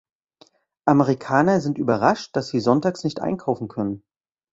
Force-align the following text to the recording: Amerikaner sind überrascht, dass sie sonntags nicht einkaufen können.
Amerikaner 0.85 1.61
sind 1.61 1.77
überrascht, 1.77 2.35
dass 2.35 2.47
sie 2.47 2.59
sonntags 2.59 3.03
nicht 3.03 3.19
einkaufen 3.21 3.67
können. 3.67 4.01